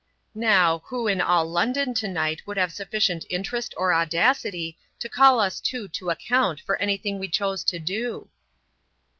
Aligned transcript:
"Now, 0.33 0.79
who 0.87 1.07
in 1.07 1.21
all 1.21 1.45
London 1.47 1.93
to 1.93 2.07
night 2.07 2.47
would 2.47 2.57
have 2.57 2.73
sufficient 2.73 3.23
interest 3.29 3.75
or 3.77 3.93
audacity 3.93 4.79
to 4.97 5.07
call 5.07 5.39
us 5.39 5.59
two 5.59 5.87
to 5.89 6.09
account 6.09 6.59
for 6.59 6.75
anything 6.77 7.19
we 7.19 7.27
chose 7.27 7.63
to 7.65 7.77
do?" 7.77 8.27